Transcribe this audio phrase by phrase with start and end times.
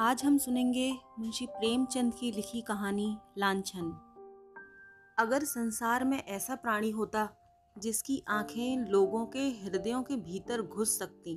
[0.00, 3.90] आज हम सुनेंगे मुंशी प्रेमचंद की लिखी कहानी, लांछन।
[5.18, 7.28] अगर संसार में ऐसा प्राणी होता,
[7.78, 11.36] जिसकी आँखें लोगों के हृदयों के भीतर घुस सकती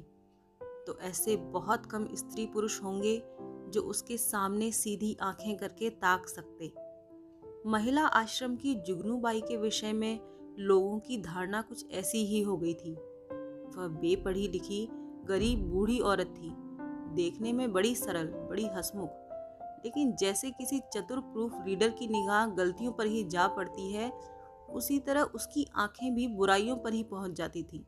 [0.87, 3.21] तो ऐसे बहुत कम स्त्री पुरुष होंगे,
[3.69, 6.73] जो उसके सामने सीधी आँखें करके ताक सकते।
[7.69, 10.19] महिला आश्रम की जुगनूबाई के विषय में
[10.59, 14.87] लोगों की धारणा कुछ ऐसी ही हो गई थी। वह बेपढ़ी लिखी,
[15.25, 16.62] गरीब बूढ़ी औरत थी।
[17.13, 19.09] देखने में बड़ी सरल, बड़ी हसमुख।
[19.85, 24.11] लेकिन जैसे किसी चतुर प्रूफ रीडर की निगाह गलतियों पर ही जा पड़ती है,
[24.69, 27.87] उसी तरह उसकी आँखें भी बुराइयों पर ही पहुँच जाती थी।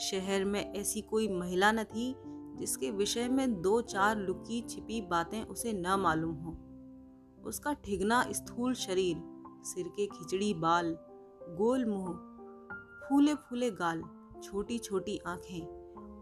[0.00, 2.14] शहर में ऐसी कोई महिला न थी,
[2.58, 6.56] जिसके विषय में दो चार लुकी छिपी बातें उसे न मालूम हो।
[7.44, 9.22] उसका ठिगना स्थूल शरीर,
[9.64, 10.96] सिर के खिचड़ी बाल,
[11.50, 12.12] गोल मुँह
[13.08, 14.02] फूले फूले गाल
[14.42, 15.66] छोटी छोटी आँखें,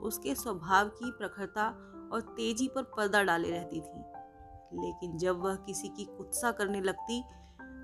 [0.00, 4.04] उसके स्वभाव की प्रखरता और तेज़ी पर पर्दा डाले रहती थी।
[4.74, 7.22] लेकिन जब वह किसी की कुत्सा करने लगती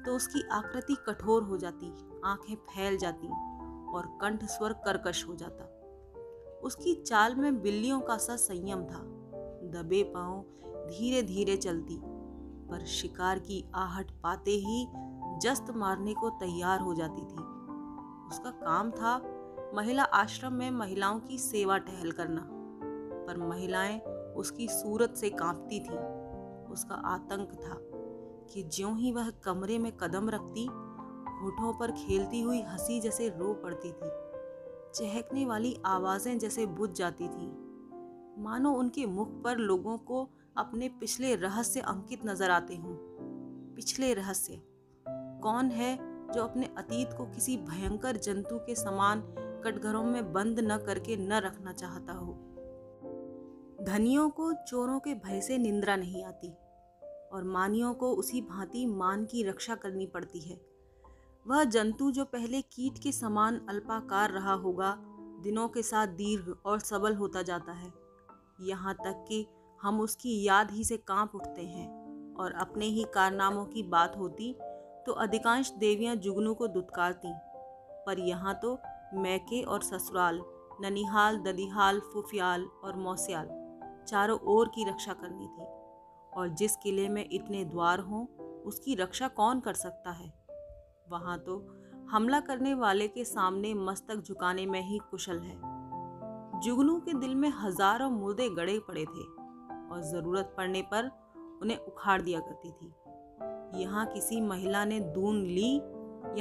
[0.07, 1.87] तो उसकी आकृति कठोर हो जाती,
[2.25, 3.29] आँखें फैल जाती
[3.93, 5.65] और कंठ स्वर कर्कश हो जाता।
[6.61, 9.03] उसकी चाल में बिल्लियों का सा संयम था।
[9.73, 10.45] दबे पाँव
[10.89, 12.01] धीरे धीरे चलती,
[12.71, 14.87] पर शिकार की आहट पाते ही
[15.43, 17.45] जस्त मारने को तैयार हो जाती थी।
[18.29, 19.17] उसका काम था
[19.75, 22.49] महिला आश्रम में महिलाओं की सेवा टहल करना,
[23.27, 24.01] पर महिलाएँ
[24.37, 25.99] उसकी सूरत से कांपती थी।
[26.73, 27.77] उसका आतंक था
[28.53, 30.67] कि ज्यों ही वह कमरे में कदम रखती,
[31.43, 34.11] होठों पर खेलती हुई हँसी जैसे रो पड़ती थी।
[34.95, 37.63] चहकने वाली आवाज़ें जैसे बुझ जाती थी।
[38.39, 42.95] मानो उनके मुख पर लोगों को अपने पिछले रहस्य अंकित नज़र आते हों।
[43.75, 44.63] पिछले रहस्य?
[45.43, 49.21] कौन है जो अपने अतीत को किसी भयंकर जंतु के समान
[49.65, 52.52] कटघरों में बंद न करके न रखना चाहता हो?
[53.83, 56.49] धनियों को चोरों के भय से निंद्रा नहीं आती
[57.33, 60.61] और मानियों को उसी भांति मान की रक्षा करनी पड़ती है।
[61.47, 64.95] वह जंतु जो पहले कीट के समान अल्पाकार रहा होगा,
[65.43, 67.93] दिनों के साथ दीर्घ और सबल होता जाता है।
[68.61, 69.47] यहाँ तक कि
[69.81, 74.53] हम उसकी याद ही से काँप उठते हैं और अपने ही कारनामों की बात होती
[75.07, 77.33] तो अधिकांश देवियाँ जुगनू को दुत्कारती।
[78.07, 78.75] पर यहाँ तो
[79.15, 80.41] मैके और ससुराल,
[80.83, 83.49] ननिहाल ददिहाल फुफियाल और मौसियाल
[84.09, 85.67] चारों ओर की रक्षा करनी थी।
[86.33, 88.27] और जिस किले में इतने द्वार हों,
[88.63, 90.33] उसकी रक्षा कौन कर सकता है?
[91.11, 91.57] वहाँ तो
[92.11, 95.57] हमला करने वाले के सामने मस्तक झुकाने में ही कुशल है।
[96.61, 99.25] जुगनू के दिल में हज़ारों मुर्दे गड़े पड़े थे
[99.91, 101.11] और ज़रूरत पड़ने पर
[101.63, 102.93] उन्हें उखाड़ दिया करती थी।
[103.83, 105.77] यहाँ किसी महिला ने दून ली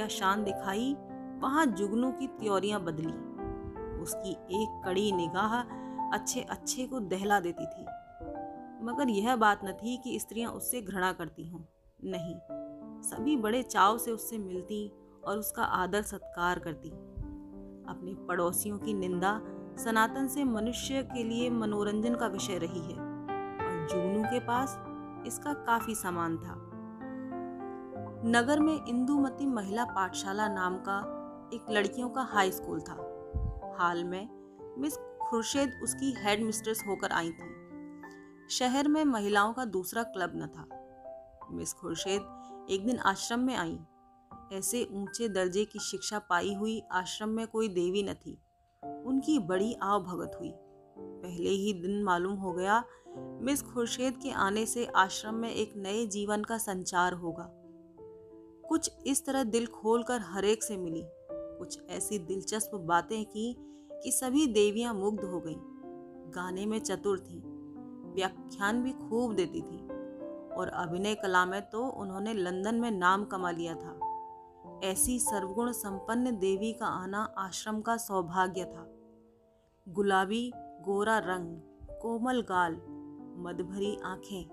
[0.00, 0.94] या शान दिखाई,
[1.38, 3.12] वहाँ जुगनू की त्योरियाँ बदली।
[4.02, 5.62] उसकी एक कड़ी निगाह
[6.12, 7.82] अच्छे अच्छे को दहला देती थी।
[8.84, 11.60] मगर यह बात न थी कि स्त्रियाँ उससे घृणा करती हों।
[12.04, 12.34] नहीं,
[13.02, 14.92] सभी बड़े चाव से उससे मिलती
[15.26, 16.90] और उसका आदर सत्कार करती।
[17.88, 19.40] अपने पड़ोसियों की निंदा
[19.78, 24.78] सनातन से मनुष्य के लिए मनोरंजन का विषय रही है, और जुगनू के पास
[25.26, 26.54] इसका काफ़ी सामान था।
[28.24, 30.98] नगर में इंदुमती महिला पाठशाला नाम का
[31.54, 32.94] एक लड़कियों का हाई स्कूल था।
[33.78, 34.28] हाल में
[34.78, 34.96] मिस
[35.32, 37.46] खुर्शेद उसकी हेड मिस्ट्रेस होकर आई थी।
[38.50, 40.68] शहर में महिलाओं का दूसरा क्लब न था।
[41.50, 42.22] मिस खुर्शेद
[42.70, 43.78] एक दिन आश्रम में आई।
[44.52, 48.42] ऐसे ऊँचे दर्जे की शिक्षा पाई हुई आश्रम में कोई देवी न थी।
[49.06, 50.52] उनकी बड़ी आव भगत हुई।
[50.98, 52.84] पहले ही दिन मालूम हो गया,
[53.42, 57.48] मिस खुर्शेद के आने से आश्रम में एक नए जीवन का संचार होगा।
[58.68, 63.71] कुछ इस तरह दिल खोलकर हरेक से मिली। कुछ ऐसी दिलचस्प बातें की
[64.04, 65.60] कि सभी देवियाँ मुग्ध हो गईं।
[66.34, 67.40] गाने में चतुर थीं,
[68.14, 69.78] व्याख्यान भी खूब देती थी,
[70.52, 73.98] और अभिनय कला में तो उन्होंने लंदन में नाम कमा लिया था।
[74.84, 78.88] ऐसी सर्वगुण संपन्न देवी का आना आश्रम का सौभाग्य था।
[79.88, 81.56] गुलाबी, गोरा रंग,
[82.02, 82.72] कोमल गाल
[83.38, 84.50] मदभरी आँखें,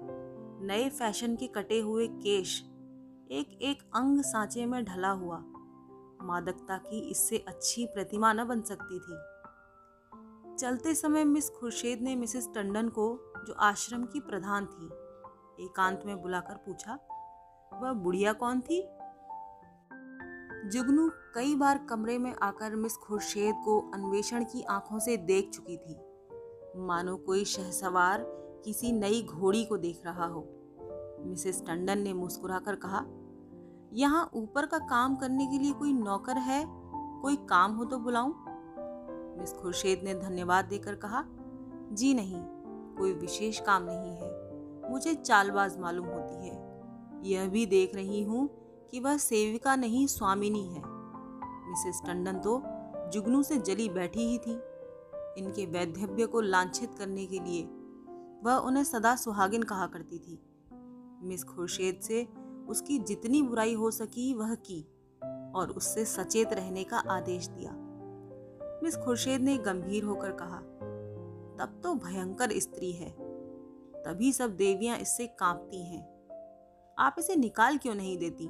[0.68, 2.62] नए फ़ैशन के कटे हुए केश
[3.31, 5.38] एक एक अंग सांचे में ढला हुआ,
[6.22, 9.18] मादकता की इससे अच्छी प्रतिमा न बन सकती थी।
[10.60, 14.86] चलते समय मिस खुर्शेद ने मिसेस टंडन को, जो आश्रम की प्रधान थी,
[15.66, 17.00] एकांत में बुलाकर पूछा,
[17.74, 18.82] वह बुढ़िया कौन थी?
[20.70, 25.78] जुगनू कई बार कमरे में आकर मिस खुर्शेद को अन्वेषण की आँखों से देख चुकी
[25.78, 25.96] थी।
[26.76, 28.26] मानो कोई शहसवार
[28.66, 30.48] किसी नई घोड़ी को देख रहा हो।
[31.26, 33.06] मिसेस टंडन ने मुस्कुराकर कहा,
[33.94, 36.66] यहाँ ऊपर का काम करने के लिए कोई नौकर है?
[37.22, 38.49] कोई काम हो तो बुलाऊं?
[39.39, 41.24] मिस खुर्शेद ने धन्यवाद देकर कहा,
[41.91, 42.41] जी नहीं,
[42.97, 46.57] कोई विशेष काम नहीं है, मुझे चालबाज मालूम होती है।
[47.24, 48.47] यह भी देख रही हूँ
[48.91, 50.81] कि वह सेविका नहीं, स्वामिनी है।
[51.69, 52.62] मिसेस टंडन तो
[53.13, 54.59] जुगनू से जली बैठी ही थी।
[55.38, 57.63] इनके वैधव्य को लांछित करने के लिए
[58.44, 60.39] वह उन्हें सदा सुहागिन कहा करती थी।
[61.24, 62.27] मिस खुर्शेद से
[62.69, 64.81] उसकी जितनी बुराई हो सकी वह की
[65.56, 67.71] और उससे सचेत रहने का आदेश दिया।
[68.84, 70.60] मिस खुर्शेद ने गंभीर होकर कहा,
[71.60, 73.10] तब तो भयंकर स्त्री है।
[74.04, 76.02] तभी सब देवियाँ इससे कांपती हैं।
[76.98, 78.46] आप इसे निकाल क्यों नहीं देती?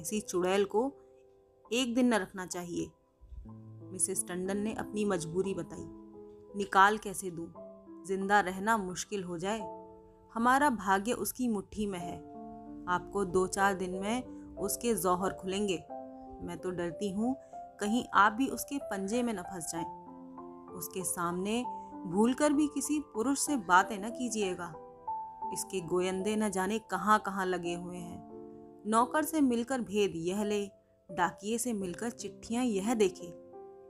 [0.00, 0.92] ऐसी चुड़ैल को
[1.64, 2.90] एक दिन न रखना चाहिए।
[3.92, 5.84] मिसेस टंडन ने अपनी मजबूरी बताई,
[6.56, 7.52] निकाल कैसे दूँ?
[8.06, 9.60] ज़िंदा रहना मुश्किल हो जाए।
[10.34, 12.16] हमारा भाग्य उसकी मुट्ठी में है।
[12.88, 15.76] आपको दो चार दिन में उसके जौहर खुलेंगे।
[16.42, 17.34] मैं तो डरती हूँ
[17.80, 19.84] कहीं आप भी उसके पंजे में न फंस जाएँ।
[20.74, 21.62] उसके सामने
[22.06, 24.72] भूलकर भी किसी पुरुष से बातें न कीजिएगा।
[25.52, 28.22] इसके गोयंदे न जाने कहाँ कहाँ लगे हुए हैं।
[28.86, 30.66] नौकर से मिलकर भेद यह ले,
[31.08, 33.26] डाकिए से मिलकर चिट्ठियाँ यह देखे।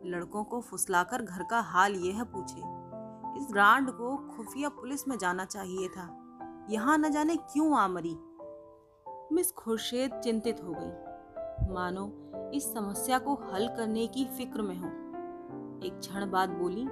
[0.05, 2.61] लड़कों को फुसलाकर घर का हाल यह पूछे,
[3.41, 6.09] इस रांड को खुफिया पुलिस में जाना चाहिए था।
[6.71, 8.17] यहाँ न जाने क्यों आ मरी?
[9.33, 12.07] मिस खुर्शेद चिंतित हो गई। मानो
[12.55, 14.89] इस समस्या को हल करने की फ़िक्र में हो।
[15.87, 16.85] एक क्षण बाद बोली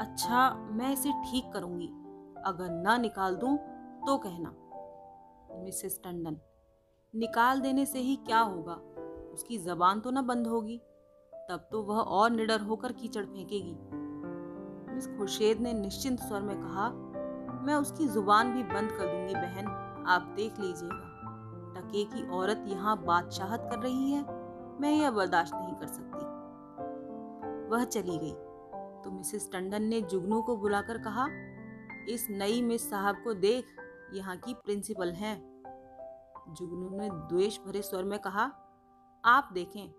[0.00, 1.86] अच्छा मैं इसे ठीक करूँगी।
[2.46, 3.56] अगर ना निकाल दूँ
[4.06, 4.54] तो कहना।
[5.64, 6.36] मिसेस टंडन,
[7.14, 8.74] निकाल देने से ही क्या होगा?
[9.32, 10.80] उसकी जबान तो ना बंद होगी।
[11.48, 13.76] तब तो वह और निडर होकर कीचड़ फेंकेगी।
[14.94, 16.88] मिस खुर्शेद ने निश्चिंत स्वर में कहा,
[17.64, 19.66] मैं उसकी ज़ुबान भी बंद कर दूँगी, बहन।
[20.08, 21.10] आप देख लीजिएगा।
[21.76, 24.33] टके की औरत यहाँ बादशाहत कर रही है।
[24.80, 26.24] मैं यह बर्दाश्त नहीं कर सकती।
[27.68, 28.32] वह चली गई।
[29.02, 31.26] तो मिसेस टंडन ने जुगनू को बुलाकर कहा,
[32.08, 33.64] इस नई मिस साहब को देख,
[34.14, 35.36] यहाँ की प्रिंसिपल हैं।
[36.48, 38.52] जुगनू ने द्वेष भरे स्वर में कहा,
[39.24, 39.94] आप देखें,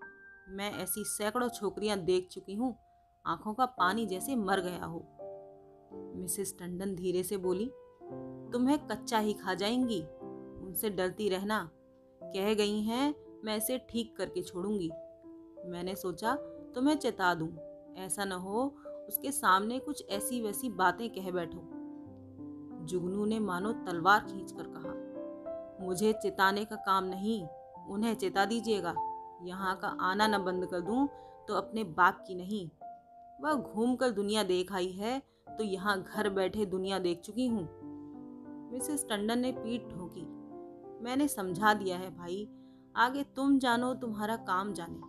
[0.50, 2.76] मैं ऐसी सैकड़ों छोकरियाँ देख चुकी हूँ,
[3.26, 5.06] आँखों का पानी जैसे मर गया हो।
[6.16, 7.72] मिसेस टंडन धीरे से बोली,
[8.54, 10.02] तुम्हें कच्चा ही खा जाएँगी,
[10.66, 11.70] उनसे डरती रहना।
[12.24, 14.90] कह गई हैं मैं इसे ठीक करके छोड़ूँगी।
[15.66, 16.34] मैंने सोचा
[16.76, 17.50] तुम्हें चेता दूँ।
[17.98, 18.64] ऐसा न हो,
[19.08, 21.60] उसके सामने कुछ ऐसी वैसी बातें कह बैठो।
[22.86, 27.44] जुगनू ने मानो तलवार खींचकर कहा, मुझे चिताने का काम नहीं,
[27.90, 28.96] उन्हें चिता दीजिएगा।
[29.44, 31.08] यहाँ का आना न बंद कर दूँ
[31.48, 32.68] तो अपने बाप की नहीं।
[33.40, 35.20] वह घूम कर दुनिया देख आई है
[35.50, 37.68] तो यहाँ घर बैठे दुनिया देख चुकी हूँ।
[38.72, 40.26] मिसेस टंडन ने पीठ ठोकी
[41.04, 42.48] मैंने समझा दिया है, भाई
[42.98, 45.00] आगे तुम जानो, तुम्हारा काम जाने।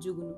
[0.00, 0.32] जुगनू,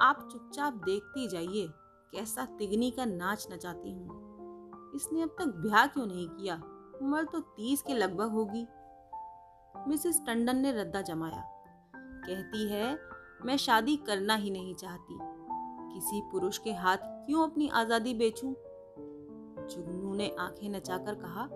[0.00, 1.68] आप चुपचाप देखती जाइए
[2.12, 6.54] कैसा तिगनी का नाच नचाती हूँ। इसने अब तक ब्याह क्यों नहीं किया?
[7.02, 8.66] उम्र तो तीस के लगभग होगी।
[9.88, 11.42] मिसेस टंडन ने रद्दा जमाया।
[11.96, 12.98] कहती है,
[13.44, 15.18] मैं शादी करना ही नहीं चाहती।
[15.94, 18.52] किसी पुरुष के हाथ क्यों अपनी आज़ादी बेचूं?
[19.68, 21.48] जुगनू ने आँखें नचाकर कहा,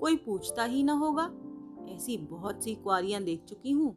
[0.00, 1.30] कोई पूछता ही ना होगा।
[1.88, 3.96] ऐसी बहुत सी कुआरियाँ देख चुकी हूँ।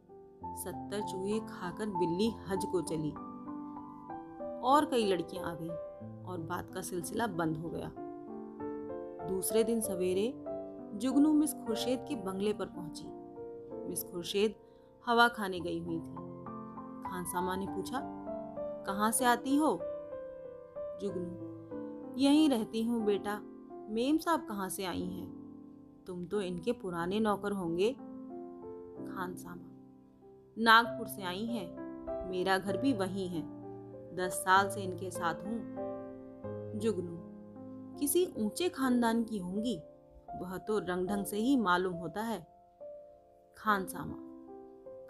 [0.56, 3.10] सत्तर चूहे खाकर बिल्ली हज को चली।
[4.60, 7.90] और कई लड़कियाँ आ गईं और बात का सिलसिला बंद हो गया।
[9.28, 10.32] दूसरे दिन सवेरे
[10.94, 13.06] जुगनू मिस खुर्शेद के बंगले पर पहुँची।
[13.88, 14.54] मिस खुर्शेद
[15.06, 16.14] हवा खाने गई हुई थी।
[17.10, 18.00] खानसामा ने पूछा,
[18.86, 19.80] कहाँ से आती हो?
[21.02, 23.40] जुगनू, यहीं रहती हूँ बेटा।
[23.90, 25.39] मेम साहब कहाँ से आई हैं?
[26.10, 27.92] तुम तो इनके पुराने नौकर होंगे।
[29.06, 29.66] खानसामा
[30.58, 33.42] नागपुर से आई हैं। मेरा घर भी वहीं है।
[34.16, 35.60] दस साल से इनके साथ हूँ।
[36.78, 37.16] जुगनू,
[37.98, 39.76] किसी ऊँचे खानदान की होंगी।
[40.40, 42.40] वह तो रंग ढंग से ही मालूम होता है।
[43.58, 44.16] खानसामा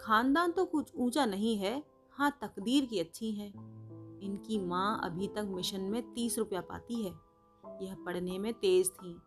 [0.01, 3.47] खानदान तो कुछ ऊँचा नहीं है। हाँ तकदीर की अच्छी है।
[4.21, 7.11] इनकी माँ अभी तक मिशन में तीस रुपया पाती है।
[7.81, 9.21] यह पढ़ने में तेज थी।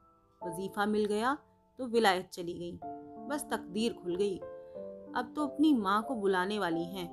[0.47, 1.39] वजीफा मिल गया।
[1.79, 2.79] तो विलायत चली गई।
[3.29, 4.39] बस तकदीर खुल गई।
[5.17, 7.09] अब तो अपनी माँ को बुलाने वाली हैं,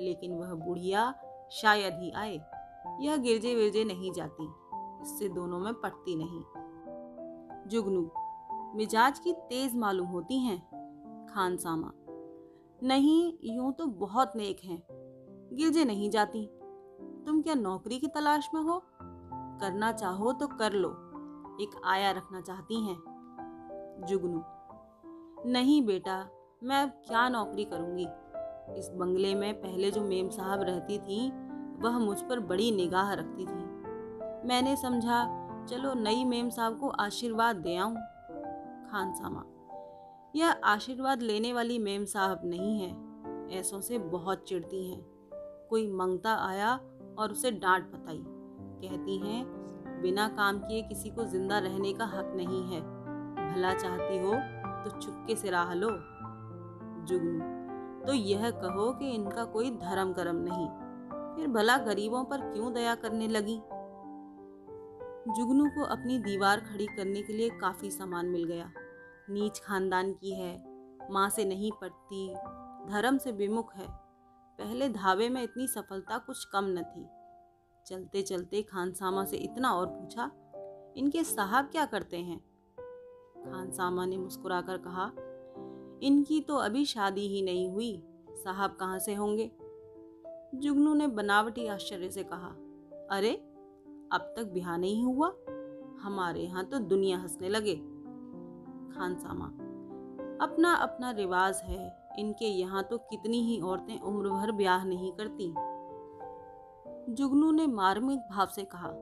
[0.00, 1.14] लेकिन वह बुढ़िया
[1.50, 2.40] शायद ही आए।
[3.00, 4.48] यह गिरजे विरजे नहीं जाती।
[5.02, 6.42] इससे दोनों में पटती नहीं।
[7.68, 8.10] जुगनू,
[8.76, 10.58] मिजाज की तेज मालूम होती हैं
[11.34, 11.92] खानसामा
[12.82, 14.86] नहीं, यूँ तो बहुत नेक हैं।
[15.52, 16.46] गिरजे नहीं जाती।
[17.26, 18.82] तुम क्या नौकरी की तलाश में हो?
[19.60, 20.90] करना चाहो तो कर लो।
[21.60, 23.09] एक आया रखना चाहती हैं।
[24.08, 24.42] जुगनू।
[25.50, 26.28] नहीं बेटा,
[26.62, 28.06] मैं अब क्या नौकरी करूँगी?
[28.78, 31.30] इस बंगले में पहले जो मेम साहब रहती थी,
[31.80, 33.64] वह मुझ पर बड़ी निगाह रखती थी।
[34.48, 37.96] मैंने समझा, चलो नई मेम साहब को आशीर्वाद दे आऊँ।
[38.90, 39.44] खान सामा।
[40.36, 43.10] यह आशीर्वाद लेने वाली मेम साहब नहीं है।
[43.58, 45.06] ऐसों से बहुत चिढ़ती हैं।
[45.70, 46.80] कोई मंगता आया
[47.18, 48.24] और उसे डांट बताई
[48.80, 49.46] कहती हैं,
[50.02, 52.99] बिना काम किए किसी को ज़िंदा रहने का हक नहीं है।
[53.52, 54.34] भला चाहती हो
[54.84, 55.90] तो चुपके से राह लो।
[57.06, 57.58] जुगनू
[58.06, 60.68] तो यह कहो कि इनका कोई धर्म कर्म नहीं।
[61.36, 63.56] फिर भला गरीबों पर क्यों दया करने लगी?
[65.28, 68.70] जुगनू को अपनी दीवार खड़ी करने के लिए काफ़ी सामान मिल गया।
[69.30, 70.52] नीच खानदान की है,
[71.10, 72.28] माँ से नहीं पड़ती
[72.90, 73.86] धर्म से विमुख है।
[74.58, 77.08] पहले धावे में इतनी सफलता कुछ कम न थी।
[77.86, 80.30] चलते चलते खानसामा से इतना और पूछा,
[80.96, 82.40] इनके साहब क्या करते हैं?
[83.44, 85.10] खानसामा ने मुस्कुराकर कहा,
[86.02, 89.50] इनकी तो अभी शादी ही नहीं हुई, साहब कहाँ से होंगे?
[90.54, 92.48] जुगनू ने बनावटी आश्चर्य से कहा,
[93.16, 93.32] अरे,
[94.12, 95.28] अब तक ब्याह नहीं हुआ,
[96.00, 97.74] हमारे यहाँ तो दुनिया हंसने लगे।
[98.94, 99.46] खान सामा,
[100.44, 105.54] अपना अपना रिवाज है, इनके यहाँ तो कितनी ही औरतें उम्र भर ब्याह नहीं करती।
[107.14, 108.92] जुगनू ने मार्मिक भाव से कहा,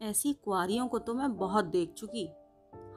[0.00, 2.28] ऐसी कुआरियों को तो मैं बहुत देख चुकी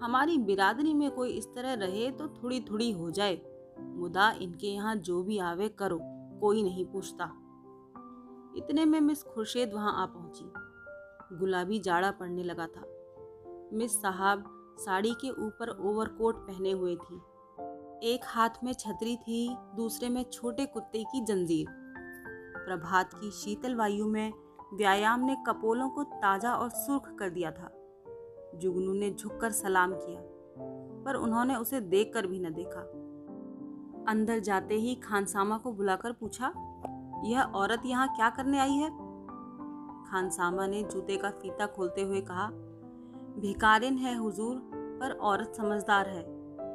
[0.03, 3.41] हमारी बिरादरी में कोई इस तरह रहे तो थोड़ी थोड़ी हो जाए।
[3.79, 5.99] मुदा इनके यहाँ जो भी आवे करो,
[6.41, 7.25] कोई नहीं पूछता।
[8.57, 12.83] इतने में मिस खुर्शेद वहाँ आ पहुँची। गुलाबी जाड़ा पड़ने लगा था।
[13.73, 14.43] मिस साहब
[14.79, 17.15] साड़ी के ऊपर ओवरकोट पहने हुए थी।
[18.13, 21.67] एक हाथ में छतरी थी, दूसरे में छोटे कुत्ते की जंजीर।
[22.65, 24.33] प्रभात की शीतल वायु में
[24.73, 27.82] व्यायाम ने कपोलों को ताज़ा और सुर्ख कर दिया था।
[28.53, 30.21] जुगनू ने झुककर सलाम किया,
[31.05, 32.81] पर उन्होंने उसे देखकर भी न देखा।
[34.07, 36.53] अंदर जाते ही खानसामा को बुलाकर पूछा,
[37.25, 38.89] यह औरत यहाँ क्या करने आई है?
[40.05, 42.49] खानसामा ने जूते का फीता खोलते हुए कहा
[43.37, 44.55] भिकारिन है हुजूर,
[45.01, 46.21] पर औरत समझदार है।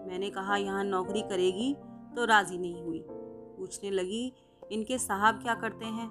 [0.08, 1.74] मैंने कहा, यहाँ नौकरी करेगी
[2.16, 4.32] तो राज़ी नहीं हुई। पूछने लगी,
[4.62, 6.10] इनके साहब क्या करते हैं?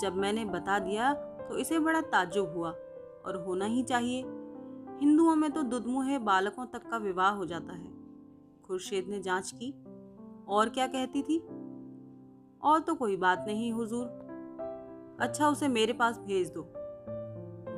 [0.00, 4.22] जब मैंने बता दिया तो इसे बड़ा ताजुब हुआ और होना ही चाहिए।
[5.02, 7.92] हिंदुओं में तो दुदमुहे बालकों तक का विवाह हो जाता है।
[8.62, 9.84] खुर्शेद ने जाँच की।
[10.48, 11.38] और क्या कहती थी?
[12.62, 14.06] और तो कोई बात नहीं, हुजूर।
[15.20, 16.62] अच्छा उसे मेरे पास भेज दो।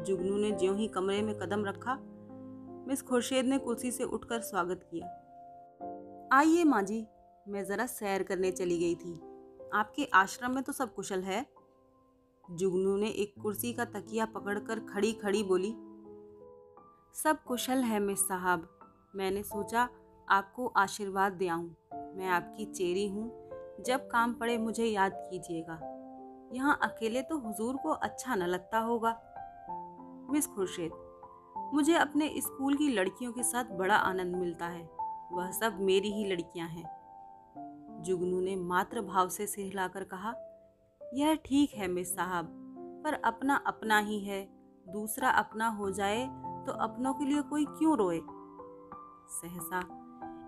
[0.04, 1.99] जुगनू ने ज्यों ही कमरे में कदम रखा,
[2.88, 5.07] मिस खुर्शेद ने कुर्सी से उठकर स्वागत किया।
[6.33, 7.07] आइए माँ जी
[7.49, 9.21] मैं ज़रा सैर करने चली गई थी।
[9.75, 11.47] आपके आश्रम में तो सब कुशल है।
[12.50, 15.75] जुगनू ने एक कुर्सी का तकिया पकड़कर खड़ी खड़ी बोली
[17.14, 18.66] सब कुशल है मिस साहब।
[19.16, 19.88] मैंने सोचा,
[20.28, 21.64] आपको आशीर्वाद दे आऊँ
[22.16, 25.78] मैं आपकी चेरी हूँ। जब काम पड़े मुझे याद कीजिएगा।
[26.52, 29.11] यहाँ अकेले तो हुजूर को अच्छा न लगता होगा।
[30.30, 30.92] मिस खुर्शेद,
[31.75, 34.88] मुझे अपने स्कूल की लड़कियों के साथ बड़ा आनंद मिलता है।
[35.33, 40.35] वह सब मेरी ही लड़कियाँ हैं। जुगनू ने मात्र भाव से सिर हिलाकर कहा,
[41.00, 42.50] यह ठीक है मिस साहब,
[43.04, 44.42] पर अपना अपना ही है।
[44.87, 46.28] दूसरा अपना हो जाए
[46.66, 48.21] तो अपनों के लिए कोई क्यों रोए?
[49.30, 49.78] सहसा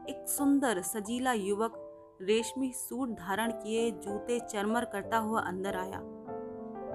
[0.09, 1.83] एक सुंदर, सजीला युवक
[2.23, 6.01] रेशमी सूट धारण किए जूते चरमर करता हुआ अंदर आया।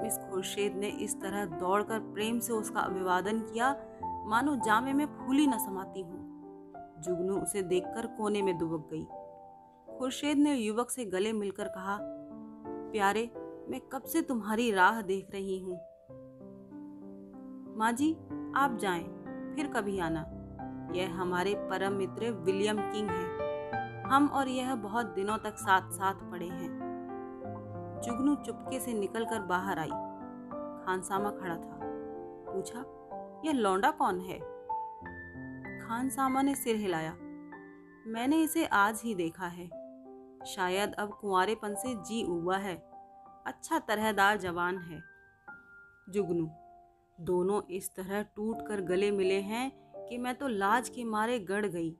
[0.04, 3.76] मिस खुर्शेद ने इस तरह दौड़कर प्रेम से उसका अभिवादन किया,
[4.26, 6.22] मानो जामे में फूली न समाती हूँ।
[7.02, 9.06] जुगनू उसे देखकर कोने में दुबक गई।
[10.00, 11.98] खुर्शेद ने युवक से गले मिलकर कहा,
[12.92, 13.32] प्यारे,
[13.70, 15.80] मैं कब से तुम्हारी राह देख रही हूँ?
[17.78, 18.14] माँ जी
[18.56, 19.04] आप जाएँ,
[19.56, 20.26] फिर कभी आना।
[20.94, 23.42] यह हमारे परम मित्र विलियम किंग है।
[24.02, 26.70] हम और यह बहुत दिनों तक साथ साथ पड़े हैं।
[28.04, 29.90] जुगनू चुपके से निकलकर बाहर आई।
[30.86, 31.80] खानसामा खड़ा था।
[32.54, 32.86] पूछा
[33.46, 34.40] यह लौंडा कौन है?
[35.80, 37.12] खानसामा ने सिर हिलाया।
[38.08, 39.68] मैंने इसे आज ही देखा है।
[40.46, 42.76] शायद अब कुंवारेपन से जी उबा है।
[43.46, 45.04] अच्छा तरहदार जवान है।
[46.10, 46.50] जुगनू
[47.22, 51.66] दोनों इस तरह टूट कर गले मिले हैं कि मैं तो लाज के मारे गड़
[51.66, 51.96] गई।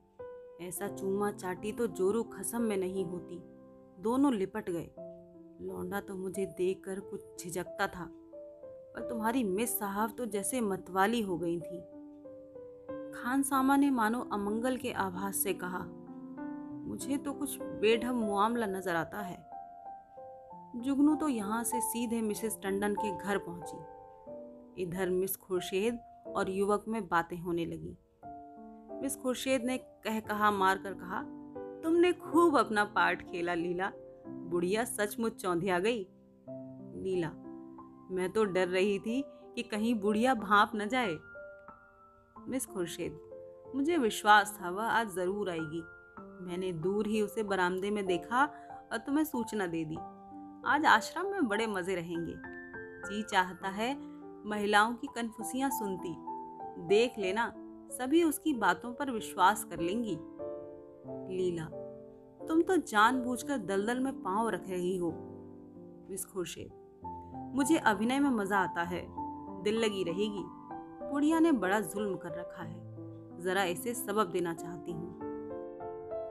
[0.62, 3.38] ऐसा चूमा चाटी तो जोरू खसम में नहीं होती।
[4.02, 4.90] दोनों लिपट गए।
[5.62, 8.08] लौंडा तो मुझे देखकर कुछ झिझकता था,
[8.94, 11.80] पर तुम्हारी मिस साहब तो जैसे मतवाली हो गई थी।
[13.14, 15.84] खान सामा ने मानो अमंगल के आभास से कहा,
[16.86, 19.38] मुझे तो कुछ बेढम मामला नज़र आता है।
[20.76, 23.76] जुगनू तो यहाँ से सीधे मिसेस टंडन के घर पहुँची।
[24.78, 25.98] इधर मिस खुर्शेद
[26.36, 27.96] और युवक में बातें होने लगी।
[29.02, 31.22] मिस खुर्शेद ने कह कहा मार कर कहा,
[31.82, 33.90] तुमने खूब अपना पार्ट खेला, लीला।
[34.26, 36.06] बुढ़िया सचमुच चौंधिया गई?
[37.02, 37.28] लीला,
[38.10, 41.16] मैं तो डर रही थी कि कहीं बुढ़िया भाप न जाए।
[42.48, 43.18] मिस खुर्शेद,
[43.74, 45.82] मुझे विश्वास था, वह आज ज़रूर आएगी।
[46.46, 48.44] मैंने दूर ही उसे बरामदे में देखा
[48.92, 49.96] और तुम्हें सूचना दे दी।
[50.66, 52.34] आज आश्रम में बड़े मज़े रहेंगे।
[53.08, 53.94] जी चाहता है
[54.46, 56.16] महिलाओं की कन्फुसियाँ सुनती।
[56.86, 57.52] देख लेना,
[57.90, 60.18] सभी उसकी बातों पर विश्वास कर लेंगी।
[61.36, 61.64] लीला,
[62.48, 65.10] तुम तो जानबूझकर दलदल में पाँव रख रही हो।
[66.10, 66.26] मिस
[67.54, 69.06] मुझे अभिनय में मज़ा आता है,
[69.62, 70.44] दिल लगी रहेगी।
[71.10, 72.80] बुढ़िया ने बड़ा जुल्म कर रखा है,
[73.42, 75.18] जरा इसे सबब देना चाहती हूँ।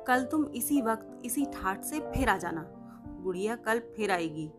[0.07, 2.61] कल तुम इसी वक्त, इसी ठाट से फिर आ जाना।
[3.21, 4.51] बुढ़िया कल फिर आएगी।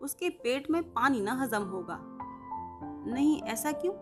[0.00, 2.15] उसके पेट में पानी ना हजम होगा।
[3.06, 3.94] नहीं, ऐसा क्यों?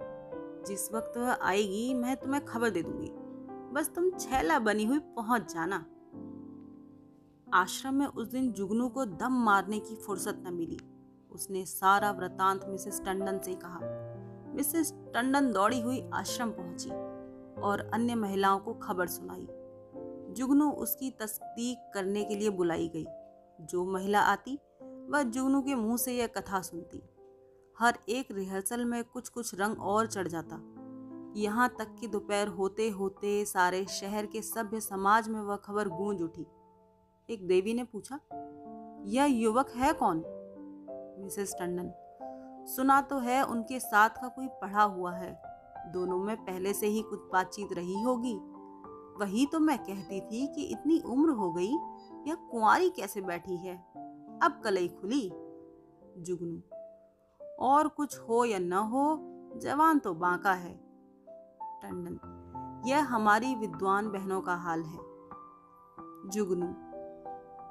[0.64, 3.10] जिस वक्त वह आएगी, मैं तुम्हें खबर दे दूँगी।
[3.72, 5.86] बस तुम छैला बनी हुई पहुँच जाना।
[7.54, 10.78] आश्रम में उस दिन जुगनू को दम मारने की फुर्सत न मिली।
[11.32, 13.80] उसने सारा वृतांत मिसेस टंडन से कहा।
[14.54, 16.90] मिसेस टंडन दौड़ी हुई आश्रम पहुँची
[17.60, 19.48] और अन्य महिलाओं को खबर सुनाई।
[20.34, 23.06] जुगनू उसकी तस्दीक करने के लिए बुलाई गई।
[23.60, 24.58] जो महिला आती,
[25.10, 27.02] वह जुगनू के मुँह से यह कथा सुनती।
[27.78, 30.56] हर एक रिहर्सल में कुछ कुछ रंग और चढ़ जाता।
[31.36, 36.22] यहाँ तक कि दोपहर होते होते सारे शहर के सभ्य समाज में वह खबर गूंज
[36.22, 36.46] उठी।
[37.28, 38.18] एक देवी ने पूछा,
[39.06, 40.22] यह युवक है कौन?
[41.18, 41.90] मिसेस टंडन,
[42.66, 45.32] सुना तो है उनके साथ का कोई पढ़ा हुआ है।
[45.92, 48.34] दोनों में पहले से ही कुछ बातचीत रही होगी।
[49.20, 51.72] वही तो मैं कहती थी कि इतनी उम्र हो गई,
[52.28, 53.76] यह कुंवारी कैसे बैठी है?
[54.42, 55.28] अब कलई खुली।
[56.18, 56.60] जुगनू
[57.58, 59.18] और कुछ हो या न हो,
[59.56, 60.74] जवान तो बांका है।
[61.62, 62.18] टंडन,
[62.86, 64.98] यह हमारी विद्वान बहनों का हाल है।
[66.30, 66.66] जुगनू,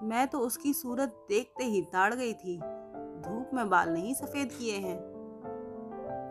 [0.07, 2.57] मैं तो उसकी सूरत देखते ही ताड़ गई थी।
[3.21, 4.99] धूप में बाल नहीं सफ़ेद किए हैं।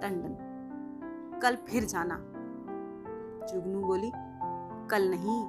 [0.03, 0.37] टंडन,
[1.43, 2.17] कल फिर जाना।
[3.47, 4.13] जुगनू बोली,
[4.91, 5.45] कल नहीं,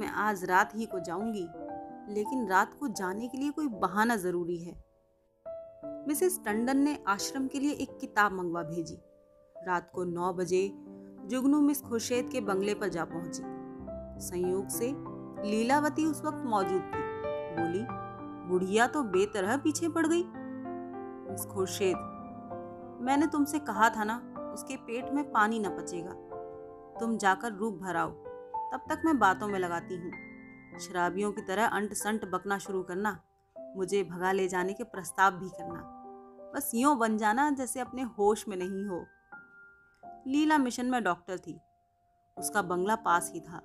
[0.00, 1.48] मैं आज रात ही को जाऊँगी।
[2.14, 4.85] लेकिन रात को जाने के लिए कोई बहाना ज़रूरी है।
[6.08, 8.94] मिसेस टंडन ने आश्रम के लिए एक किताब मंगवा भेजी।
[9.66, 10.68] रात को नौ बजे
[11.26, 13.42] जुगनू मिस खुर्शेद के बंगले पर जा पहुँची।
[14.20, 14.92] संयोग से
[15.42, 17.00] लीलावती उस वक्त मौजूद थी।
[17.56, 17.82] बोली,
[18.48, 20.22] बुढ़िया तो बेतरह पीछे पड़ गई।
[21.32, 21.96] मिस खुर्शेद,
[23.00, 24.16] मैंने तुमसे कहा था ना,
[24.54, 26.12] उसके पेट में पानी न पचेगा।
[27.00, 28.10] तुम जाकर रूप भराओ,
[28.72, 30.12] तब तक मैं बातों में लगाती हूँ।
[30.80, 33.18] शराबियों की तरह अंट संट बकना शुरू करना,
[33.76, 35.92] मुझे भगा ले जाने के प्रस्ताव भी करना।
[36.56, 39.04] बस यूँ बन जाना जैसे अपने होश में नहीं हो।
[40.26, 41.58] लीला मिशन में डॉक्टर थी।
[42.36, 43.60] उसका बंगला पास ही था।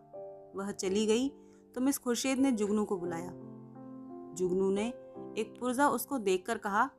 [0.56, 1.27] वह चली गई
[1.75, 3.30] तो मिस खुर्शीद ने जुगनू को बुलाया।
[4.36, 4.88] जुगनू ने
[5.38, 6.89] एक पुर्जा उसको देखकर कहा,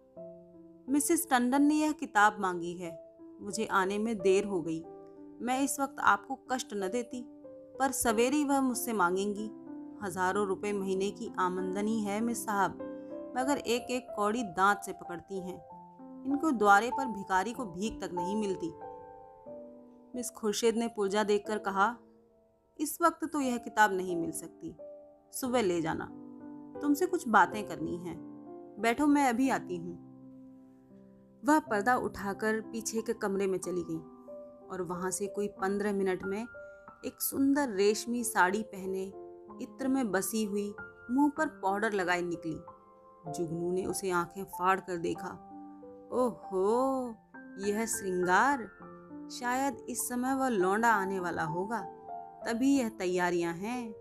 [0.88, 2.92] मिसेस टंडन ने यह किताब मांगी है।
[3.40, 4.80] मुझे आने में देर हो गई।
[5.40, 7.22] मैं इस वक्त आपको कष्ट न देती,
[7.78, 9.50] पर सवेरे वह मुझसे मांगेंगी।
[10.02, 12.78] हज़ारों रुपए महीने की आमदनी है मिस साहब,
[13.38, 15.71] मगर एक एक कौड़ी दांत से पकड़ती हैं।
[16.26, 18.72] इनको द्वारे पर भिखारी को भीख तक नहीं मिलती।
[20.16, 21.96] मिस खुर्शीद ने पुर्जा देखकर कहा,
[22.80, 24.76] इस वक्त तो यह किताब नहीं मिल सकती।
[25.32, 26.04] सुबह ले जाना।
[26.80, 28.32] तुमसे कुछ बातें करनी हैं।
[28.78, 30.12] बैठो, मैं अभी आती हूँ।
[31.44, 33.98] वह पर्दा उठाकर पीछे के कमरे में चली गई
[34.68, 36.46] और वहाँ से कोई पंद्रह मिनट में
[37.04, 39.02] एक सुंदर रेशमी साड़ी पहने
[39.62, 40.74] इत्र में बसी हुई
[41.10, 42.60] मुँह पर पाउडर लगाए निकली।
[43.32, 45.51] जुगनू ने उसे आँखें फाड़ कर देखा।
[46.12, 47.08] ओहो,
[47.58, 48.58] यह श्रृंगार।
[49.30, 51.80] शायद इस समय वह लौंडा आने वाला होगा।
[52.46, 53.94] तभी यह तैयारियाँ हैं।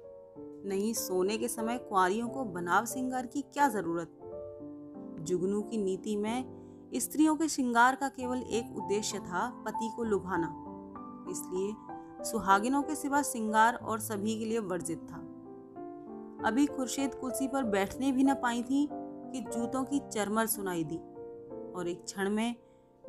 [0.65, 4.07] नहीं, सोने के समय कुआरियों को बनाव श्रृंगार की क्या ज़रूरत?
[5.19, 6.61] जुगनू की नीति में
[6.95, 10.47] स्त्रियों के श्रृंगार का केवल एक उद्देश्य था, पति को लुभाना।
[11.29, 11.75] इसलिए
[12.31, 15.17] सुहागिनों के सिवा श्रृंगार और सभी के लिए वर्जित था।
[16.47, 20.99] अभी खुर्शीद कुर्सी पर बैठने भी न पाई थी कि जूतों की चरमर सुनाई दी।
[21.75, 22.55] और एक क्षण में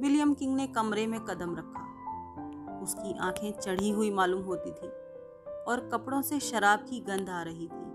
[0.01, 1.89] विलियम किंग ने कमरे में कदम रखा।
[2.83, 4.89] उसकी आँखें चढ़ी हुई मालूम होती थी
[5.63, 7.91] और कपड़ों से शराब की गंध आ रही थी।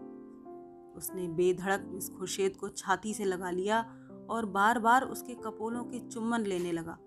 [0.97, 3.97] उसने बेधड़क मिस खुर्शीद को छाती से लगा लिया
[4.29, 6.97] और बार बार उसके कपोलों के चुम्बन लेने लगा।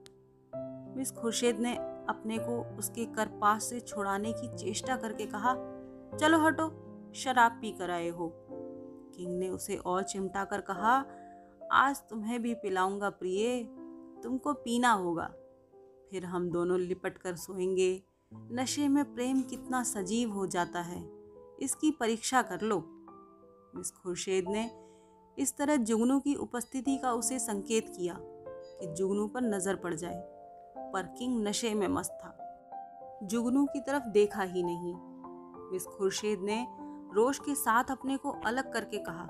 [0.97, 1.77] मिस खुर्शेद ने
[2.09, 5.55] अपने को उसके करपास से छुड़ाने की चेष्टा करके कहा,
[6.21, 8.33] चलो हटो, शराब पी कर आए हो।
[9.17, 11.05] किंग ने उसे और चिमटा कर कहा
[11.73, 13.65] आज तुम्हें भी पिलाऊँगा प्रिय,
[14.23, 15.35] तुमको पीना होगा।
[16.11, 18.03] फिर हम दोनों लिपट कर सोएँगे।
[18.35, 21.11] नशे में प्रेम कितना सजीव हो जाता है,
[21.61, 22.81] इसकी परीक्षा कर लो।
[23.77, 24.71] मिस खुर्शीद ने
[25.39, 30.25] इस तरह जुगनू की उपस्थिति का उसे संकेत किया कि जुगनू पर नज़र पड़ जाए।
[30.93, 32.37] पर किंग नशे में मस्त था।
[33.23, 34.95] जुगनू की तरफ़ देखा ही नहीं।
[35.73, 36.67] मिस खुर्शेद ने
[37.15, 39.29] रोश के साथ अपने को अलग करके कहा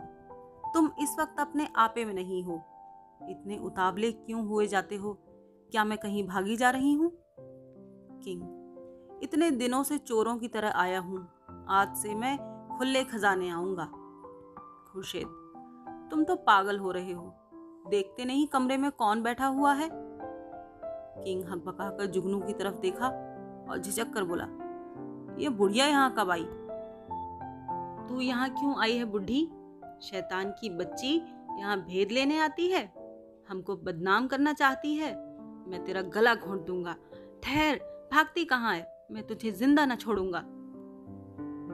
[0.74, 2.54] तुम इस वक्त अपने आपे में नहीं हो।
[3.30, 5.12] इतने उतावले क्यों हुए जाते हो?
[5.72, 7.10] क्या मैं कहीं भागी जा रही हूँ?
[8.24, 11.28] किंग, इतने दिनों से चोरों की तरह आया हूँ।
[11.68, 12.36] आज से मैं
[12.78, 13.84] खुले खजाने आऊँगा।
[14.92, 15.26] खुर्शेद,
[16.10, 17.34] तुम तो पागल हो रहे हो।
[17.88, 19.90] देखते नहीं कमरे में कौन बैठा हुआ है?
[21.24, 23.08] किंग हक कर जुगनू की तरफ़ देखा
[23.70, 24.44] और झिझक कर बोला,
[25.38, 26.44] ये बुढ़िया यहाँ कब आई?
[28.08, 29.48] तू यहाँ क्यों आई है बुढ़ी?
[30.02, 31.14] शैतान की बच्ची
[31.58, 32.84] यहाँ भेद लेने आती है?
[33.48, 35.12] हमको बदनाम करना चाहती है?
[35.68, 36.94] मैं तेरा गला घोंट दूँगा।
[37.42, 37.76] ठहर,
[38.12, 38.86] भागती कहाँ है?
[39.10, 40.42] मैं तुझे ज़िंदा न छोड़ूँगा।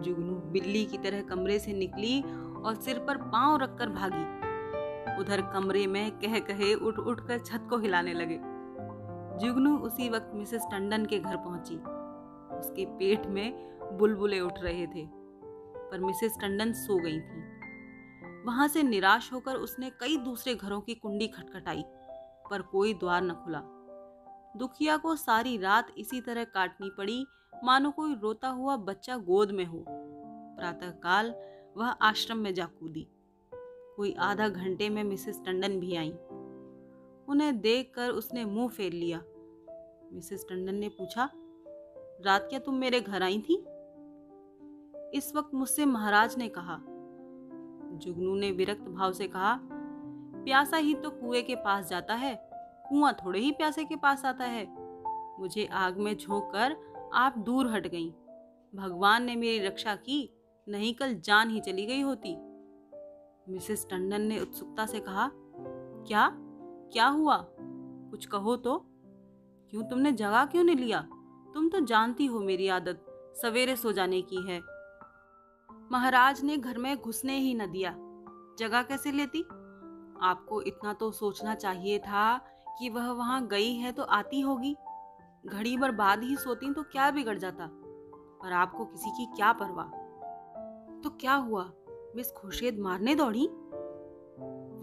[0.03, 2.21] जुगनू बिल्ली की तरह कमरे से निकली
[2.63, 7.67] और सिर पर पाँव रखकर भागी। उधर कमरे में कह कहे उठ उठ कर छत
[7.71, 8.39] को हिलाने लगे।
[9.41, 11.77] जुगनू उसी वक्त मिसेस टंडन के घर पहुँची।
[12.59, 15.07] उसके पेट में बुलबुले उठ रहे थे,
[15.91, 17.56] पर मिसेस टंडन सो गई थी।
[18.47, 21.83] वहाँ से निराश होकर उसने कई दूसरे घरों की कुंडी खटखटाई,
[22.51, 23.63] पर कोई द्वार न खुला।
[24.57, 27.27] दुखिया को सारी रात इसी तरह काटनी पड़ी,
[27.65, 29.85] मानो कोई रोता हुआ बच्चा गोद में हो।
[30.59, 31.35] प्रातःकाल
[31.77, 33.09] वह आश्रम में जा कूदी।
[33.97, 36.13] कोई आधा घंटे में मिसेस टंडन भी आई।
[37.29, 39.23] उन्हें देखकर उसने मुँह फेर लिया।
[40.13, 41.31] मिसेस टंडन ने पूछा,
[42.27, 43.55] रात क्या तुम मेरे घर आई थी?
[45.19, 46.81] इस वक्त मुझसे महाराज ने कहा
[47.99, 49.61] जुगनू ने विरक्त भाव से कहा,
[50.45, 52.51] प्यासा ही तो कुएँ के पास जाता है,
[52.89, 54.87] कुआँ थोड़े ही प्यासे के पास आता है।
[55.41, 56.77] मुझे आग में झोंक कर
[57.15, 58.13] आप दूर हट गईं।
[58.75, 60.33] भगवान ने मेरी रक्षा की,
[60.69, 62.37] नहीं कल जान ही चली गई होती।
[63.53, 65.31] मिसेस टंडन ने उत्सुकता से कहा,
[66.07, 66.31] क्या?
[66.93, 67.47] क्या हुआ?
[68.11, 68.79] कुछ कहो तो।
[69.71, 71.09] क्यों तुमने जगह क्यों नहीं लिया?
[71.55, 73.07] तुम तो जानती हो मेरी आदत,
[73.43, 74.76] सवेरे सो जाने की है।
[75.93, 77.95] महाराज ने घर में घुसने ही न दिया।
[78.59, 79.43] जगह कैसे लेती?
[80.23, 82.39] आपको इतना तो सोचना चाहिए था
[82.79, 84.77] कि वह वहाँ गई है तो आती होगी।
[85.47, 87.71] घड़ी भर बाद ही सोती तो क्या बिगड़ जाता?
[88.43, 89.87] पर आपको किसी की क्या परवाह?
[91.01, 91.73] तो क्या हुआ?
[91.91, 93.47] मिस खुर्शेद मारने दौड़ी?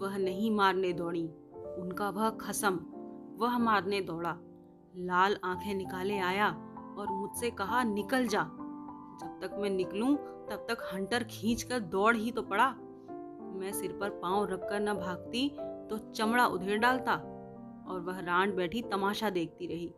[0.00, 2.80] वह नहीं मारने दौड़ी। उनका वह खसम।
[3.38, 4.36] वह मारने दौड़ा।
[4.96, 6.48] लाल आँखें निकाले आया
[6.98, 8.50] और मुझसे कहा, निकल जा।
[9.20, 12.70] जब तक मैं निकलूं, तब तक हंटर खींचकर दौड़ ही तो पड़ा।
[13.54, 15.48] मैं सिर पर पाँव रखकर न भागती
[15.90, 17.12] तो चमड़ा उधेड़ डालता
[17.88, 19.94] और वह रांड बैठी तमाशा देखती रही।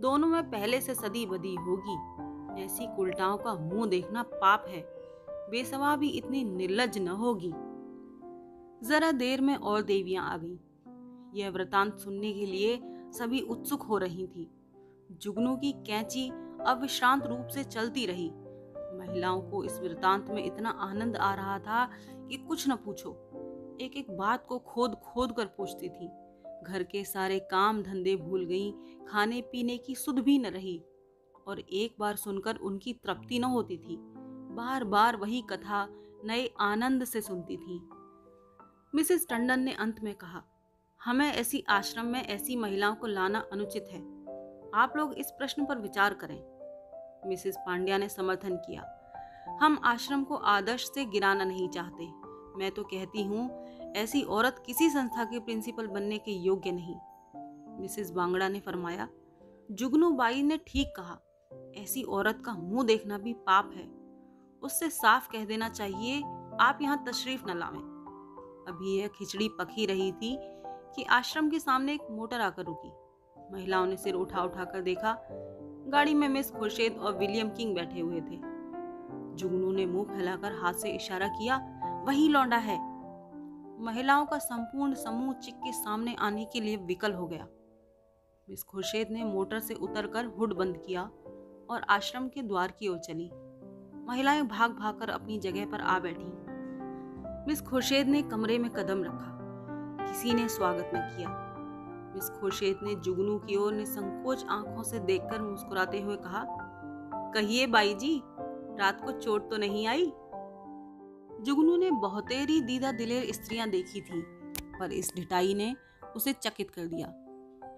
[0.00, 2.24] दोनों में पहले से सदी बदी होगी।
[2.64, 4.84] ऐसी उल्टाओं का मुँह देखना पाप है।
[5.30, 7.52] बेसवा भी इतनी निर्लज न होगी।
[8.88, 10.58] जरा देर में और देवियाँ आ गईं।
[11.34, 14.50] यह वृतांत सुनने के लिए सभी उत्सुक हो रही थी।
[15.12, 16.30] जुगनू की कैंची
[16.66, 18.32] अविश्रांत रूप से चलती रही।
[19.08, 23.10] महिलाओं को इस वृतांत में इतना आनंद आ रहा था कि कुछ न पूछो।
[23.80, 26.08] एक एक बात को खोद खोद कर पूछती थी।
[26.66, 28.74] घर के सारे काम धंधे भूल गई
[29.08, 30.82] खाने पीने की सुध भी न रही।
[31.46, 33.96] और एक बार सुनकर उनकी तृप्ति न होती थी।
[34.54, 35.88] बार बार वही कथा
[36.24, 37.88] नए आनंद से सुनती थी।
[38.94, 40.42] मिसेस टंडन ने अंत में कहा,
[41.04, 44.00] हमें ऐसी आश्रम में ऐसी महिलाओं को लाना अनुचित है।
[44.74, 46.54] आप लोग इस प्रश्न पर विचार करें।
[47.28, 48.93] मिसेस पांड्या ने समर्थन किया।
[49.60, 52.06] हम आश्रम को आदर्श से गिराना नहीं चाहते।
[52.58, 53.48] मैं तो कहती हूँ,
[53.96, 56.94] ऐसी औरत किसी संस्था के प्रिंसिपल बनने के योग्य नहीं।
[57.80, 59.08] मिसेस बांगड़ा ने फरमाया,
[59.70, 61.18] जुगनू बाई ने ठीक कहा,
[61.76, 63.86] ऐसी औरत का मुँह देखना भी पाप है।
[64.62, 66.22] उससे साफ़ कह देना चाहिए,
[66.60, 67.80] आप यहाँ तशरीफ़ न लावें।
[68.68, 70.36] अभी यह खिचड़ी पकी रही थी
[70.96, 72.92] कि आश्रम के सामने एक मोटर आकर रुकी।
[73.52, 75.16] महिलाओं ने सिर उठा उठा कर देखा,
[75.88, 78.53] गाड़ी में मिस खुर्शेद और विलियम किंग बैठे हुए थे।
[79.34, 81.56] जुगनू ने मुँह फैलाकर हाथ से इशारा किया,
[82.06, 82.94] वही लौंडा है।
[83.80, 87.46] महिलाओं का संपूर्ण समूह चिक के सामने आने के लिए विकल हो गया।
[88.50, 91.02] मिस खुर्शेद ने मोटर से उतरकर हुड बंद किया
[91.70, 93.30] और आश्रम के द्वार की ओर चली।
[94.08, 96.44] महिलाएँ भाग भाग कर अपनी जगह पर आ बैठी।
[97.48, 99.38] मिस खुर्शेद ने कमरे में कदम रखा।
[100.06, 101.40] किसी ने स्वागत न किया।
[102.14, 106.44] मिस खुर्शेद ने जुगनू की ओर ने संकोच आँखों से देखकर मुस्कुराते हुए कहा,
[107.34, 108.22] कहिए बाई जी
[108.78, 110.06] रात को चोट तो नहीं आई?
[111.40, 114.20] जुगनू ने बहुतेरी दीदा दिलेर स्त्रियाँ देखी थी,
[114.78, 115.74] पर इस ढिटाई ने
[116.16, 117.12] उसे चकित कर दिया।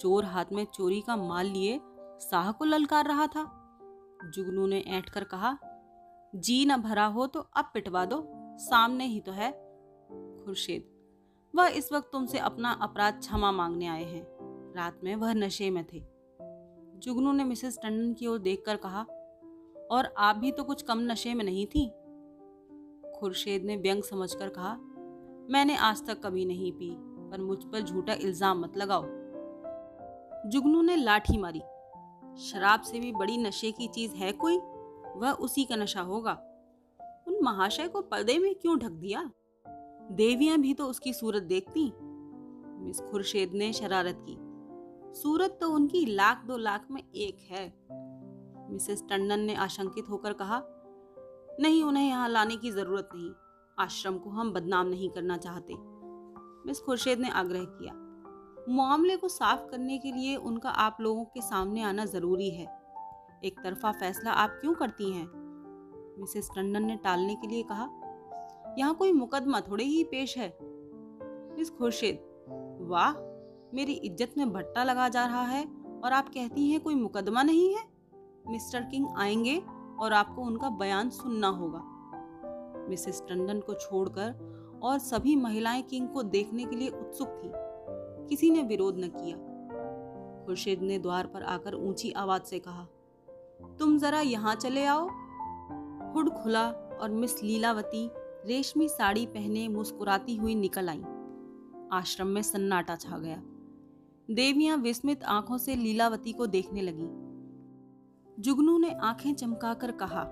[0.00, 1.80] चोर हाथ में चोरी का माल लिए
[2.20, 3.44] साह को ललकार रहा था।
[4.24, 5.56] जुगनू ने ऐठ कर कहा,
[6.34, 8.22] जी न भरा हो तो अब पिटवा दो,
[8.58, 9.50] सामने ही तो है।
[10.44, 10.84] खुर्शीद,
[11.54, 14.26] वह इस वक्त तुमसे अपना अपराध क्षमा मांगने आए हैं।
[14.76, 16.02] रात में वह नशे में थे।
[16.98, 19.06] जुगनू ने मिसेस टंडन की ओर देखकर कहा
[19.90, 21.88] और आप भी तो कुछ कम नशे में नहीं थी?
[23.20, 24.76] खुर्शेद ने व्यंग समझकर कहा,
[25.50, 26.96] मैंने आज तक कभी नहीं पी,
[27.30, 29.02] पर मुझ पर झूठा इल्ज़ाम मत लगाओ।
[30.46, 31.60] जुगनू ने लाठी मारी।
[32.38, 34.58] शराब से भी बड़ी नशे की चीज़ है कोई?
[35.16, 36.32] वह उसी का नशा होगा।
[37.28, 39.30] उन महाशय को पर्दे में क्यों ढक दिया?
[40.10, 41.92] देवियाँ भी तो उसकी सूरत देखती।
[42.84, 44.36] मिस खुर्शेद ने शरारत की।
[45.20, 47.68] सूरत तो उनकी लाख दो लाख में एक है।
[48.76, 50.62] मिसेस टंडन ने आशंकित होकर कहा,
[51.60, 53.30] नहीं, उन्हें यहाँ लाने की ज़रूरत नहीं।
[53.78, 55.74] आश्रम को हम बदनाम नहीं करना चाहते।
[56.66, 57.92] मिस खुर्शेद ने आग्रह किया,
[58.68, 62.66] मामले को साफ़ करने के लिए उनका आप लोगों के सामने आना ज़रूरी है।
[63.44, 65.26] एक तरफा फैसला आप क्यों करती हैं?
[66.20, 67.88] मिसेस टंडन ने टालने के लिए कहा,
[68.78, 72.20] यहाँ कोई मुकदमा थोड़े ही पेश है। मिस खुर्शेद,
[72.82, 73.12] वाह,
[73.74, 75.64] मेरी इज़्ज़त में भट्टा लगा जा रहा है
[75.96, 77.95] और आप कहती हैं कोई मुकदमा नहीं है?
[78.48, 79.62] मिस्टर किंग आएँगे
[79.98, 81.82] और आपको उनका बयान सुनना होगा।
[82.88, 87.50] मिसेस टंडन को छोड़कर और सभी महिलाएँ किंग को देखने के लिए उत्सुक थी।
[88.28, 89.36] किसी ने विरोध न किया।
[90.46, 92.86] खुर्शीद ने द्वार पर आकर ऊँची आवाज़ से कहा,
[93.78, 95.08] तुम जरा यहाँ चले आओ।
[96.14, 98.10] हुड खुला और मिस लीलावती
[98.46, 101.04] रेशमी साड़ी पहने मुस्कुराती हुई निकल आई।
[101.92, 103.42] आश्रम में सन्नाटा छा गया।
[104.30, 107.25] देवियाँ विस्मित आँखों से लीलावती को देखने लगी।
[108.40, 110.22] जुगनू ने आँखें चमकाकर कहा,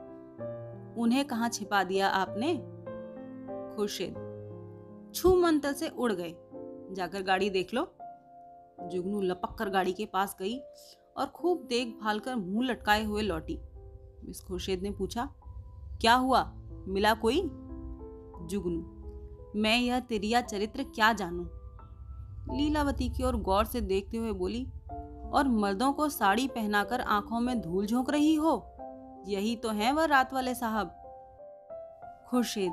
[0.99, 2.55] उन्हें कहा छिपा दिया आपने?
[3.77, 4.15] खुर्शीद,
[5.15, 6.35] छू मंतर से उड़ गए।
[6.95, 7.95] जाकर गाड़ी देख लो।
[8.83, 10.59] जुगनू लपक कर गाड़ी के पास गई
[11.17, 13.59] और खूब देखभाल कर मुँह लटकाए हुए लौटी।
[14.25, 15.35] मिस खुर्शीद ने पूछा,
[16.01, 16.53] क्या हुआ?
[16.89, 17.41] मिला कोई?
[18.47, 18.81] जुगनू,
[19.61, 21.47] मैं यह तेरिया चरित्र क्या जानूं?
[22.57, 24.67] लीलावती की ओर गौर से देखते हुए बोली
[25.35, 28.55] और मर्दों को साड़ी पहनाकर आँखों में धूल झोंक रही हो?
[29.27, 30.89] यही तो है वह रात वाले साहब।
[32.29, 32.73] खुर्शीद,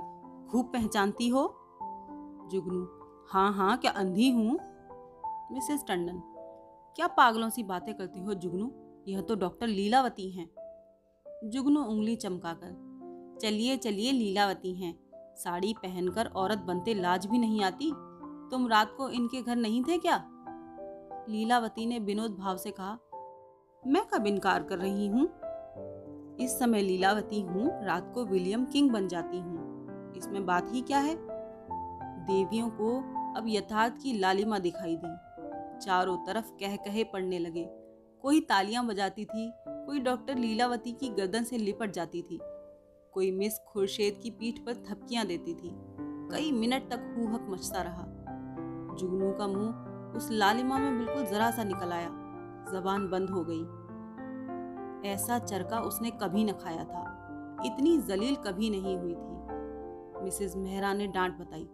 [0.52, 1.44] खूब पहचानती हो?
[2.52, 2.88] जुगनू
[3.32, 4.58] हाँ हाँ क्या अंधी हूँ?
[5.52, 6.22] मिसेस टंडन,
[6.96, 8.72] क्या पागलों सी बातें करती हो जुगनू?
[9.08, 10.50] यह तो डॉक्टर लीलावती हैं।
[11.46, 14.94] जुगनू उंगली चमकाकर, चलिए चलिए लीलावती हैं।
[15.36, 17.92] साड़ी पहनकर औरत बनते लाज भी नहीं आती।
[18.52, 20.18] तुम रात को इनके घर नहीं थे क्या?
[21.30, 22.98] लीलावती ने विनोद भाव से कहा,
[23.88, 25.30] मैं कब इनकार कर रही हूँ?
[26.40, 31.00] इस समय लीलावती हूँ, रात को विलियम किंग बन जाती हूँ। इसमें बात ही क्या
[31.00, 31.16] है?
[32.26, 32.98] देवियों को
[33.38, 35.16] अब यथार्थ की लालिमा दिखाई दी।
[35.80, 37.70] चारों तरफ़ कह कहे पड़ने लगे।
[38.22, 42.40] कोई तालियाँ बजाती थी, कोई डॉक्टर लीलावती की गर्दन से लिपट जाती थी।
[43.12, 45.72] कोई मिस खुर्शेद की पीठ पर थपकियाँ देती थी।
[46.32, 48.06] कई मिनट तक हूहक मचता रहा।
[49.00, 52.10] जुगनू का मुँह उस लालिमा में बिल्कुल जरा सा निकल आया।
[52.72, 53.82] जबान बंद हो गई।
[55.10, 57.18] ऐसा चरका उसने कभी न खाया था।
[57.66, 59.32] इतनी जलील कभी नहीं हुई थी।
[60.24, 61.70] मिसेस मेहरा ने डांट बताई।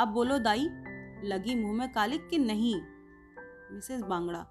[0.00, 0.68] अब बोलो दाई,
[1.24, 2.74] लगी मुँह में कालिक कि नहीं?
[3.72, 4.46] मिसेस बांगड़ा,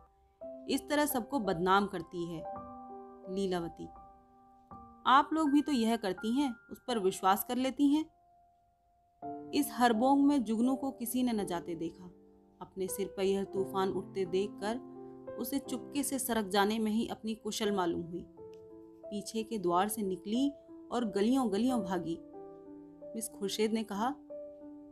[0.70, 2.44] इस तरह सबको बदनाम करती है,
[3.36, 3.88] लीलावती।
[5.08, 8.06] आप लोग भी तो यह करती हैं, उस पर विश्वास कर लेती हैं?
[9.52, 12.12] इस हरबोंग में जुगनू को किसी ने न जाते देखा।
[12.66, 14.94] अपने सिर पर यह तूफ़ान उठते देखकर
[15.40, 18.26] उसे चुपके से सरक जाने में ही अपनी कुशल मालूम हुई।
[19.06, 20.52] पीछे के द्वार से निकली
[20.92, 22.18] और गलियों गलियों भागी।
[23.16, 24.16] मिस खुर्शेद ने कहा,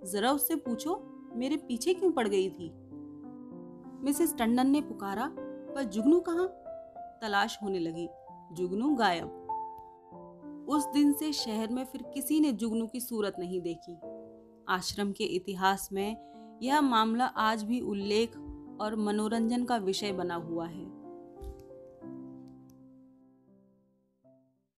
[0.03, 1.01] जरा उससे पूछो,
[1.35, 2.71] मेरे पीछे क्यों पड़ गई थी?
[4.03, 5.35] मिसेस टंडन ने पुकारा,
[5.75, 6.47] पर जुगनू कहा?
[7.21, 8.09] तलाश होने लगी।
[8.51, 9.37] जुगनू गायब।
[10.69, 13.97] उस दिन से शहर में फिर किसी ने जुगनू की सूरत नहीं देखी।
[14.69, 16.30] आश्रम के इतिहास में
[16.61, 18.35] यह मामला आज भी उल्लेख
[18.81, 20.90] और मनोरंजन का विषय बना हुआ है।